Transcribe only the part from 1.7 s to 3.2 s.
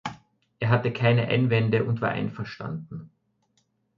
und war einverstanden.